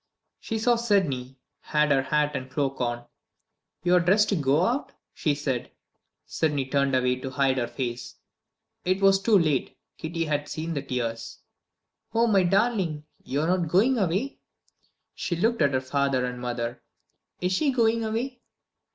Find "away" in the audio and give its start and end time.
6.95-7.17, 13.99-14.39, 18.03-18.41